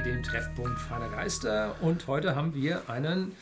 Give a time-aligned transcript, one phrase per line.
[0.00, 1.76] Whisky.de, dem Treffpunkt feiner Geister.
[1.80, 3.32] Und heute haben wir einen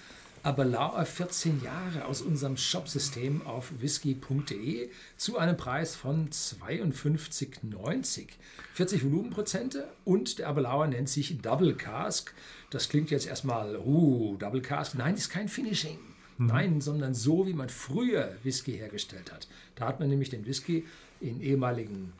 [0.42, 8.28] Abelauer 14 Jahre aus unserem Shopsystem auf whisky.de zu einem Preis von 52,90.
[8.74, 12.34] 40 Volumenprozente und der Abelauer nennt sich Double Cask.
[12.70, 14.94] Das klingt jetzt erstmal, uh, Double Cask.
[14.96, 15.98] Nein, ist kein Finishing.
[16.38, 19.48] Nein, sondern so, wie man früher Whisky hergestellt hat.
[19.74, 20.86] Da hat man nämlich den Whisky
[21.20, 22.12] in ehemaligen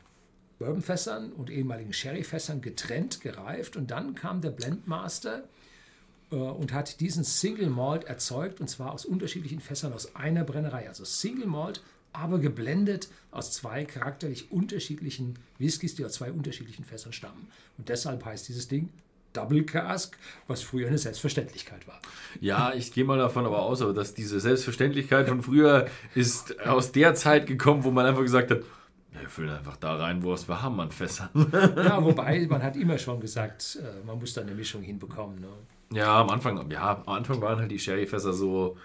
[0.59, 5.45] Bourbonfässern und ehemaligen Sherryfässern getrennt gereift und dann kam der Blendmaster
[6.31, 10.87] äh, und hat diesen Single Malt erzeugt und zwar aus unterschiedlichen Fässern aus einer Brennerei.
[10.87, 17.13] Also Single Malt, aber geblendet aus zwei charakterlich unterschiedlichen Whiskys, die aus zwei unterschiedlichen Fässern
[17.13, 17.47] stammen.
[17.77, 18.89] Und deshalb heißt dieses Ding
[19.31, 22.01] Double Cask, was früher eine Selbstverständlichkeit war.
[22.41, 27.13] Ja, ich gehe mal davon aber aus, dass diese Selbstverständlichkeit von früher ist aus der
[27.13, 28.61] Zeit gekommen, wo man einfach gesagt hat,
[29.13, 31.29] ja, wir füllen einfach da rein, wo es wir haben an Fässern.
[31.75, 35.39] Ja, wobei man hat immer schon gesagt, äh, man muss da eine Mischung hinbekommen.
[35.39, 35.47] Ne?
[35.91, 38.77] Ja, am Anfang, ja, am Anfang waren halt die Sherryfässer so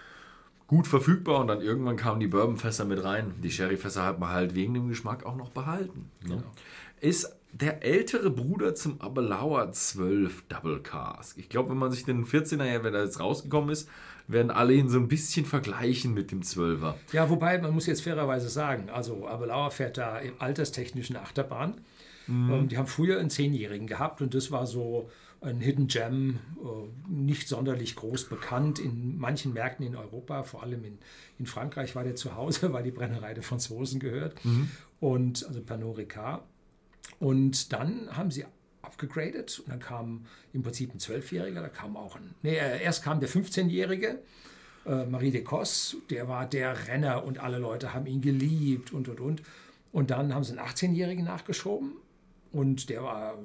[0.67, 3.35] gut verfügbar und dann irgendwann kamen die Bourbonfässer mit rein.
[3.43, 6.09] Die Sherryfässer hat man halt wegen dem Geschmack auch noch behalten.
[6.23, 6.37] Ne?
[6.37, 6.51] Genau.
[7.01, 11.37] Ist der ältere Bruder zum Abelauer 12 Double Cask.
[11.37, 13.87] Ich glaube, wenn man sich den 14er, ja, wenn er jetzt rausgekommen ist,
[14.27, 16.95] werden alle ihn so ein bisschen vergleichen mit dem 12er.
[17.11, 21.75] Ja, wobei man muss jetzt fairerweise sagen, also Abelauer fährt da im alterstechnischen Achterbahn.
[22.27, 25.09] Ähm, die haben früher einen Zehnjährigen gehabt und das war so
[25.41, 30.83] ein Hidden Gem, äh, nicht sonderlich groß bekannt in manchen Märkten in Europa, vor allem
[30.83, 30.97] in,
[31.37, 34.35] in Frankreich war der zu Hause, weil die Brennerei der Franzosen gehört.
[34.99, 36.43] Und also Pernod Ricard.
[37.19, 38.45] Und dann haben sie
[38.85, 39.59] abgegradet.
[39.59, 43.19] Und dann kam im Prinzip ein Zwölfjähriger, da kam auch ein, nee, äh, erst kam
[43.19, 44.19] der 15-Jährige,
[44.85, 49.07] äh, Marie de Cos, der war der Renner und alle Leute haben ihn geliebt und
[49.09, 49.41] und und.
[49.91, 51.93] Und dann haben sie einen 18-Jährigen nachgeschoben.
[52.51, 53.37] Und der war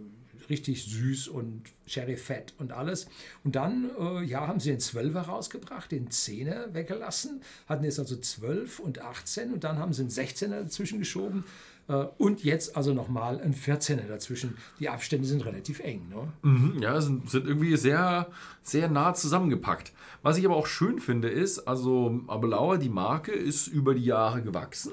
[0.48, 3.06] richtig süß und Sherry-Fett und alles.
[3.44, 8.16] Und dann, äh, ja, haben sie den 12er rausgebracht, den 10er weggelassen, hatten jetzt also
[8.16, 11.44] 12 und 18 und dann haben sie einen 16er dazwischen geschoben
[11.88, 14.56] äh, und jetzt also nochmal einen 14er dazwischen.
[14.78, 16.08] Die Abstände sind relativ eng.
[16.08, 16.32] Ne?
[16.42, 18.28] Mhm, ja, sind, sind irgendwie sehr,
[18.62, 19.92] sehr nah zusammengepackt.
[20.22, 24.42] Was ich aber auch schön finde, ist, also Abelauer, die Marke, ist über die Jahre
[24.42, 24.92] gewachsen.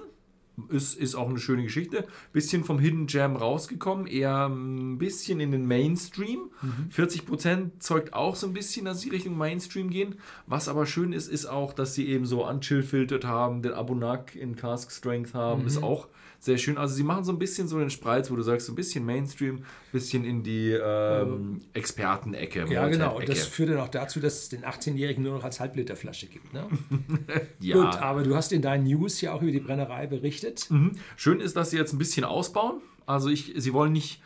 [0.70, 2.08] Ist, ist auch eine schöne Geschichte.
[2.34, 6.50] Bisschen vom Hidden Jam rausgekommen, eher ein bisschen in den Mainstream.
[6.96, 10.16] 40% zeugt auch so ein bisschen, dass sie Richtung Mainstream gehen.
[10.48, 14.56] Was aber schön ist, ist auch, dass sie eben so unchill-filtert haben, den Abonak in
[14.56, 15.68] Cask Strength haben.
[15.68, 16.08] Ist auch
[16.40, 16.78] sehr schön.
[16.78, 19.06] Also sie machen so ein bisschen so den Spreiz, wo du sagst, so ein bisschen
[19.06, 22.66] Mainstream, bisschen in die ähm, Expertenecke.
[22.70, 23.18] Ja, genau.
[23.18, 26.54] Und das führt dann auch dazu, dass es den 18-Jährigen nur noch als Halbliterflasche gibt.
[26.54, 26.68] Ne?
[27.60, 27.76] ja.
[27.76, 30.70] Gut, aber du hast in deinen News ja auch über die Brennerei berichtet.
[30.70, 30.94] Mhm.
[31.16, 32.82] Schön ist, dass sie jetzt ein bisschen ausbauen.
[33.06, 34.22] Also ich, sie wollen nicht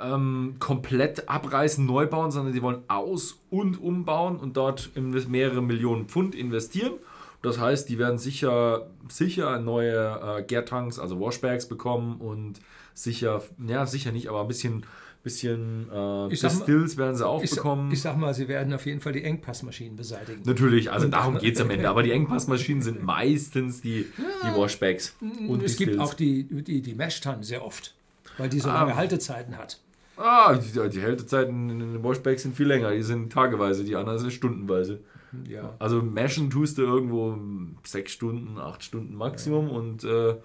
[0.00, 6.06] ähm, komplett abreißen, neu bauen, sondern sie wollen aus- und umbauen und dort mehrere Millionen
[6.06, 6.94] Pfund investieren.
[7.42, 12.60] Das heißt, die werden sicher, sicher neue äh, Gärtanks, also Washbags bekommen und
[12.94, 14.84] sicher, ja, sicher nicht, aber ein bisschen,
[15.24, 17.90] bisschen äh, Distills werden sie auch Ich, bekommen.
[17.90, 20.42] ich sag mal, sie werden auf jeden Fall die Engpassmaschinen beseitigen.
[20.44, 21.88] Natürlich, also Und- darum geht es am Ende.
[21.88, 24.06] Aber die Engpassmaschinen sind meistens die,
[24.44, 25.16] die Washbags.
[25.20, 25.98] Und es gibt Distills.
[26.10, 27.94] auch die, die, die Mesh-Tannen sehr oft,
[28.38, 28.74] weil die so Ah.
[28.82, 29.78] lange Haltezeiten hat.
[30.16, 32.92] Ah, die, die Haltezeiten in den Washbags sind viel länger.
[32.92, 35.00] Die sind tageweise, die anderen sind stundenweise.
[35.48, 35.74] Ja.
[35.78, 37.38] Also mashen tust du irgendwo
[37.84, 40.36] sechs Stunden, acht Stunden Maximum und äh,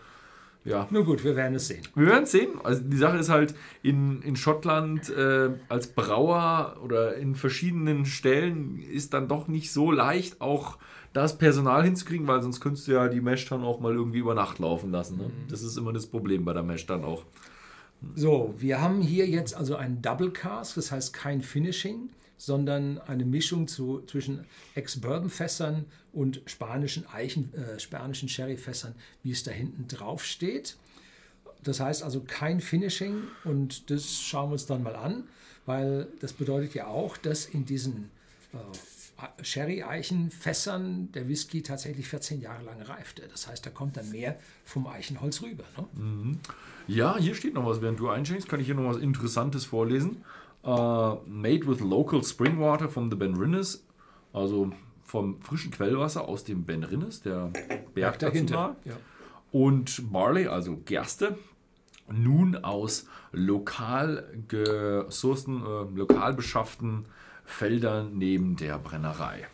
[0.68, 0.86] ja.
[0.92, 1.84] Nur gut, wir werden es sehen.
[1.96, 2.50] Wir werden es sehen.
[2.62, 8.80] Also die Sache ist halt, in, in Schottland äh, als Brauer oder in verschiedenen Stellen
[8.80, 10.78] ist dann doch nicht so leicht, auch
[11.14, 14.36] das Personal hinzukriegen, weil sonst könntest du ja die Mesh dann auch mal irgendwie über
[14.36, 15.18] Nacht laufen lassen.
[15.18, 15.32] Ne?
[15.50, 17.24] Das ist immer das Problem bei der Mesh dann auch.
[18.16, 23.26] So, wir haben hier jetzt also einen Double Cask, das heißt kein Finishing, sondern eine
[23.26, 30.24] Mischung zu, zwischen Ex-Bourbon-Fässern und spanischen Eichen, äh, spanischen Sherry-Fässern, wie es da hinten drauf
[30.24, 30.78] steht.
[31.64, 35.24] Das heißt also kein Finishing und das schauen wir uns dann mal an,
[35.66, 38.12] weil das bedeutet ja auch, dass in diesen
[38.54, 38.58] äh,
[39.42, 43.24] Sherry-Eichenfässern der Whisky tatsächlich 14 Jahre lang reifte.
[43.32, 45.64] Das heißt, da kommt dann mehr vom Eichenholz rüber.
[45.76, 46.38] Ne?
[46.88, 50.24] Ja, hier steht noch was, während du einschenkst, kann ich hier noch was Interessantes vorlesen.
[50.68, 53.86] Äh, made with local spring water from the Ben Rinnes,
[54.34, 54.70] also
[55.02, 57.52] vom frischen Quellwasser aus dem Ben Rinnes, der
[57.94, 58.76] Berg dahinter.
[58.84, 58.98] Ja.
[59.54, 61.38] Und Barley, also Gerste,
[62.12, 67.06] nun aus lokal gesourcten, äh, lokal beschafften
[67.46, 69.48] Feldern neben der Brennerei.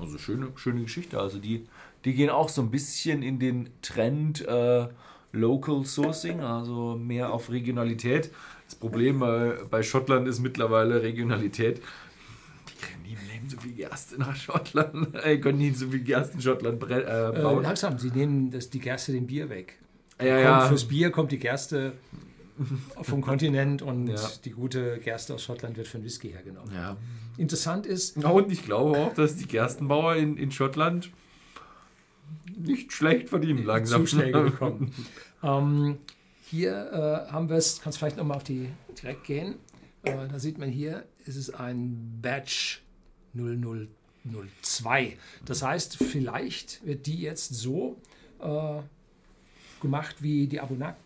[0.00, 1.18] Also schöne, schöne Geschichte.
[1.18, 1.66] Also die,
[2.04, 4.86] die gehen auch so ein bisschen in den Trend, äh,
[5.32, 8.30] Local Sourcing, also mehr auf Regionalität.
[8.70, 11.82] Das Problem bei, bei Schottland ist mittlerweile Regionalität.
[12.68, 15.12] Die kriegen nie im Leben so viel Gerste nach Schottland.
[15.24, 17.00] äh, können nie so viel Gerste in Schottland äh,
[17.30, 17.64] Äh, bauen.
[17.64, 19.76] langsam, sie nehmen das, die Gerste dem Bier weg.
[20.22, 20.60] ja, ja.
[20.68, 21.94] Fürs Bier kommt die Gerste
[23.02, 24.30] vom Kontinent und Ja.
[24.44, 26.70] die gute Gerste aus Schottland wird für den Whisky hergenommen.
[26.72, 26.96] ja.
[27.38, 31.10] Interessant ist, Ja, Und ich glaube auch, dass die Gerstenbauer in, in Schottland
[32.56, 34.02] nicht schlecht verdienen langsam.
[34.06, 34.92] Zuschläge bekommen.
[35.42, 35.98] ähm,
[36.50, 38.68] hier äh, haben wir es, kannst vielleicht nochmal auf die
[39.00, 39.54] direkt gehen.
[40.02, 42.82] Äh, da sieht man hier, ist es ein Batch
[43.34, 45.16] 0002.
[45.44, 47.96] Das heißt, vielleicht wird die jetzt so
[48.40, 48.80] äh,
[49.80, 50.96] gemacht wie die Abonak,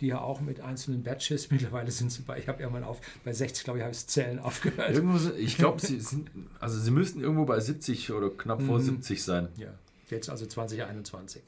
[0.00, 3.00] die ja auch mit einzelnen Batches, mittlerweile sind sie bei, ich habe ja mal auf,
[3.24, 4.90] bei 60, glaube ich, habe ich Zählen aufgehört.
[4.90, 6.30] Irgendwo, ich glaube, sie sind,
[6.60, 8.84] also sie müssten irgendwo bei 70 oder knapp vor Mhm.
[8.84, 9.48] 70 sein.
[9.56, 9.72] Ja,
[10.10, 11.42] jetzt also 2021.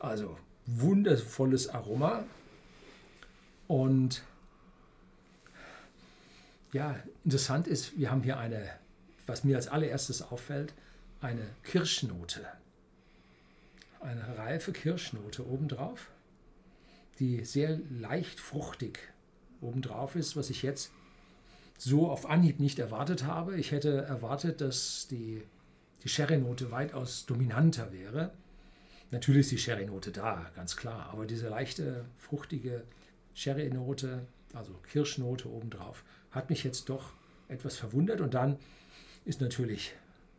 [0.00, 0.36] Also
[0.68, 2.24] wundervolles Aroma.
[3.66, 4.22] Und
[6.72, 8.68] ja, interessant ist, wir haben hier eine,
[9.26, 10.74] was mir als allererstes auffällt,
[11.20, 12.46] eine Kirschnote.
[14.00, 16.10] Eine reife Kirschnote obendrauf,
[17.18, 18.98] die sehr leicht fruchtig
[19.60, 20.92] obendrauf ist, was ich jetzt
[21.76, 23.56] so auf Anhieb nicht erwartet habe.
[23.56, 25.42] Ich hätte erwartet, dass die
[26.04, 28.32] die Sherry-Note weitaus dominanter wäre.
[29.10, 32.84] Natürlich ist die Sherry-Note da, ganz klar, aber diese leichte, fruchtige
[33.34, 37.12] Sherry-Note, also Kirschnote obendrauf, hat mich jetzt doch
[37.48, 38.20] etwas verwundert.
[38.20, 38.58] Und dann
[39.24, 39.94] ist natürlich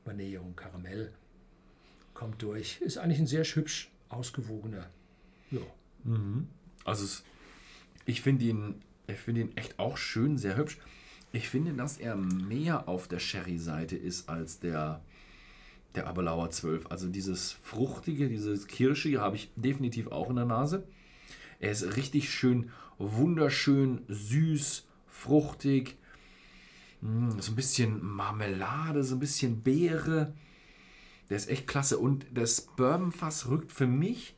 [0.05, 1.11] Vanille und Karamell,
[2.13, 2.81] kommt durch.
[2.81, 4.89] Ist eigentlich ein sehr hübsch ausgewogener.
[5.51, 5.61] Ja,
[6.83, 7.23] Also es,
[8.05, 10.77] ich finde ihn, ich finde ihn echt auch schön, sehr hübsch.
[11.31, 15.01] Ich finde, dass er mehr auf der Sherry-Seite ist als der,
[15.95, 16.87] der Aberlauer 12.
[16.91, 20.83] Also dieses Fruchtige, dieses Kirschige habe ich definitiv auch in der Nase.
[21.59, 25.97] Er ist richtig schön, wunderschön, süß, fruchtig.
[27.01, 30.33] Mm, So ein bisschen Marmelade, so ein bisschen Beere.
[31.29, 31.97] Der ist echt klasse.
[31.97, 34.35] Und das Bourbonfass rückt für mich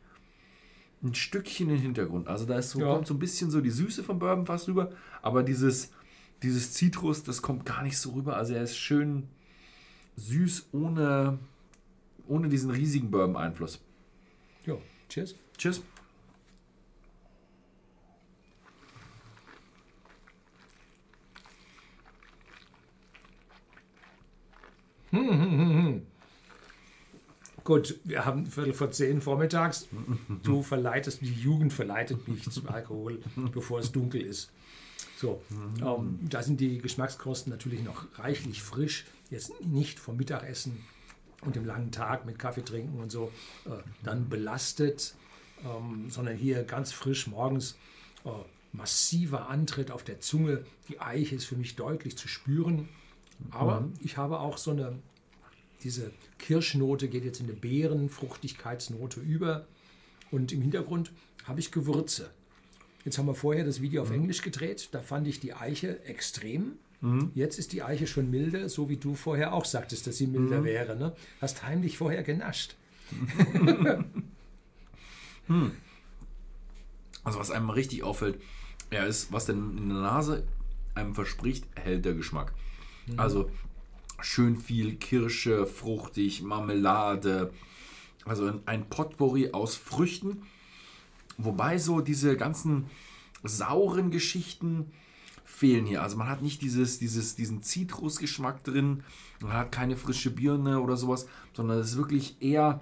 [1.04, 2.28] ein Stückchen in den Hintergrund.
[2.28, 2.94] Also da ist so, Ja.
[2.94, 4.92] kommt so ein bisschen so die Süße vom Bourbon fast rüber,
[5.24, 5.92] aber dieses,
[6.44, 8.36] dieses Zitrus, das kommt gar nicht so rüber.
[8.38, 9.28] Also er ist schön
[10.16, 11.40] süß, ohne,
[12.28, 13.80] ohne diesen riesigen Bourbon-Einfluss.
[14.66, 14.76] ja
[15.10, 15.36] cheers.
[15.58, 15.84] Tschüss.
[27.64, 29.88] Gut, wir haben Viertel vor zehn vormittags.
[30.44, 33.22] Du verleitest, die Jugend verleitet mich zum Alkohol,
[33.54, 34.52] bevor es dunkel ist.
[35.22, 35.40] So,
[35.86, 39.06] ähm, da sind die Geschmackskosten natürlich noch reichlich frisch.
[39.30, 40.84] Jetzt nicht vom Mittagessen
[41.42, 43.32] und dem langen Tag mit Kaffee trinken und so
[43.66, 43.70] äh,
[44.04, 45.14] dann belastet,
[45.64, 47.78] ähm, sondern hier ganz frisch morgens
[48.26, 48.30] äh,
[48.74, 50.66] massiver Antritt auf der Zunge.
[50.90, 52.90] Die Eiche ist für mich deutlich zu spüren.
[53.52, 54.98] Aber ich habe auch so eine
[55.84, 59.68] diese Kirschnote geht jetzt in eine Beerenfruchtigkeitsnote über.
[60.32, 61.12] Und im Hintergrund
[61.44, 62.32] habe ich Gewürze.
[63.06, 64.90] Jetzt haben wir vorher das Video auf Englisch gedreht.
[64.92, 66.74] Da fand ich die Eiche extrem.
[67.34, 70.64] Jetzt ist die Eiche schon milde, so wie du vorher auch sagtest, dass sie milder
[70.64, 70.96] wäre.
[70.96, 71.16] Ne?
[71.42, 72.76] Hast heimlich vorher genascht.
[77.24, 78.42] Also was einem richtig auffällt,
[78.90, 80.44] er ist, was denn in der Nase
[80.96, 82.54] einem verspricht, hält der Geschmack.
[83.18, 83.50] Also
[84.22, 87.52] schön viel Kirsche, fruchtig, Marmelade,
[88.26, 90.44] also ein- ein Potpourri aus Früchten.
[91.46, 92.86] Wobei so diese ganzen
[93.44, 94.92] sauren Geschichten
[95.44, 96.02] fehlen hier.
[96.02, 99.04] Also man hat nicht dieses, dieses, diesen Zitrusgeschmack drin,
[99.42, 102.82] man hat keine frische Birne oder sowas, sondern es ist wirklich eher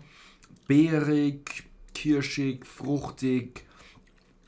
[0.68, 3.66] beerig, kirschig, fruchtig.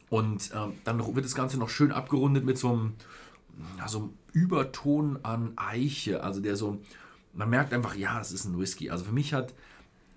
[0.09, 2.93] Und ähm, dann wird das Ganze noch schön abgerundet mit so einem,
[3.77, 6.23] ja, so einem Überton an Eiche.
[6.23, 6.81] Also der so,
[7.33, 8.89] man merkt einfach, ja, es ist ein Whisky.
[8.89, 9.53] Also für mich hat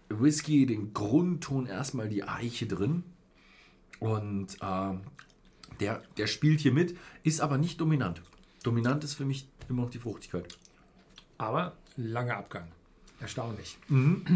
[0.08, 3.04] Whisky den Grundton erstmal die Eiche drin.
[4.00, 5.00] Und ähm,
[5.80, 8.22] der, der spielt hier mit, ist aber nicht dominant.
[8.62, 10.56] Dominant ist für mich immer noch die Fruchtigkeit.
[11.38, 12.68] Aber langer Abgang.
[13.20, 13.78] Erstaunlich.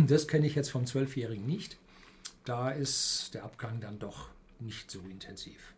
[0.06, 1.78] Das kenne ich jetzt vom Zwölfjährigen nicht.
[2.44, 5.74] Da ist der Abgang dann doch nicht so intensiv.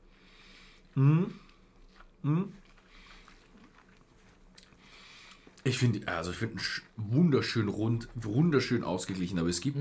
[5.64, 6.62] Ich finde, also ich finde
[6.96, 9.74] wunderschön rund, wunderschön ausgeglichener Whisky.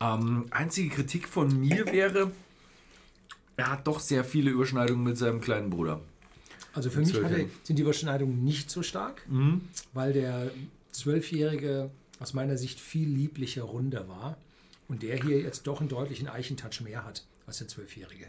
[0.00, 2.32] Ähm, einzige Kritik von mir wäre,
[3.56, 6.00] er hat doch sehr viele Überschneidungen mit seinem kleinen Bruder.
[6.72, 9.22] Also für mich hatte, sind die Überschneidungen nicht so stark,
[9.92, 10.50] weil der
[10.90, 14.36] Zwölfjährige aus meiner Sicht viel lieblicher, runder war
[14.88, 18.26] und der hier jetzt doch einen deutlichen Eichentouch mehr hat als der Zwölfjährige.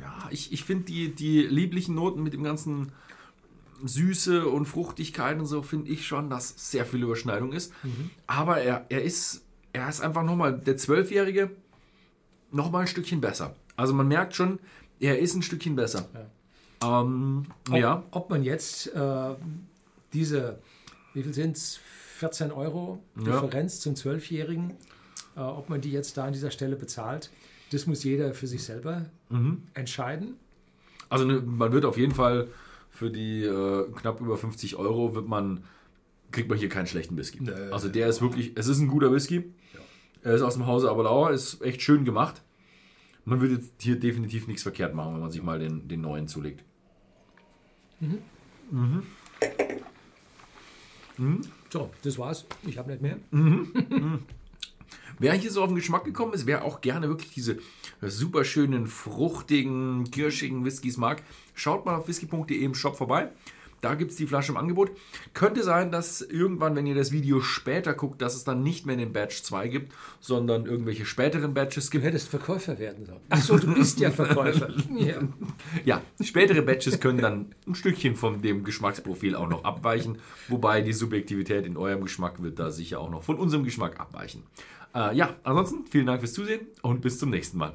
[0.00, 2.92] Ja, ich, ich finde die, die lieblichen Noten mit dem ganzen
[3.84, 7.72] Süße und Fruchtigkeit und so, finde ich schon, dass sehr viel Überschneidung ist.
[8.26, 11.50] Aber er, er ist, er ist einfach nochmal, der Zwölfjährige,
[12.50, 13.54] nochmal ein Stückchen besser.
[13.76, 14.58] Also man merkt schon,
[15.00, 16.08] er ist ein Stückchen besser.
[16.82, 19.34] Ähm, Ob, ja, ob man jetzt äh,
[20.12, 20.58] diese,
[21.14, 21.80] wie viel sind es,
[22.18, 23.24] 14 Euro Ja.
[23.40, 24.72] Differenz zum Zwölfjährigen,
[25.36, 27.30] äh, ob man die jetzt da an dieser Stelle bezahlt,
[27.70, 29.62] das muss jeder für sich selber Mhm.
[29.74, 30.34] entscheiden.
[31.10, 32.48] also ne, man wird auf jeden Fall
[32.90, 35.62] für die äh, knapp über 50 Euro wird man,
[36.32, 37.38] kriegt man hier keinen schlechten Whisky.
[37.42, 37.50] Nee.
[37.70, 39.44] Also der ist wirklich, es ist ein guter Whisky.
[40.22, 42.42] Er ist aus dem Hause Aberlauer, ist echt schön gemacht.
[43.24, 46.28] Man würde jetzt hier definitiv nichts verkehrt machen, wenn man sich mal den, den neuen
[46.28, 46.64] zulegt.
[51.70, 52.46] So, das war's.
[52.66, 53.18] Ich habe nicht mehr.
[55.18, 57.58] Wer hier so auf den Geschmack gekommen ist, wer auch gerne wirklich diese
[58.00, 61.22] super schönen, fruchtigen, kirschigen Whiskys mag,
[61.54, 63.32] schaut mal auf whisky.de im Shop vorbei.
[63.80, 64.90] Da gibt es die Flasche im Angebot.
[65.34, 68.96] Könnte sein, dass irgendwann, wenn ihr das Video später guckt, dass es dann nicht mehr
[68.96, 72.04] den Batch 2 gibt, sondern irgendwelche späteren Batches Du gibt.
[72.04, 73.20] hättest Verkäufer werden sollen.
[73.30, 74.70] Ach so, du bist ja Verkäufer.
[74.96, 75.20] ja.
[75.84, 80.18] Ja, spätere Batches können dann ein Stückchen von dem Geschmacksprofil auch noch abweichen,
[80.48, 84.42] wobei die Subjektivität in eurem Geschmack wird da sicher auch noch von unserem Geschmack abweichen.
[84.94, 87.74] Äh, ja, ansonsten vielen Dank fürs Zusehen und bis zum nächsten Mal.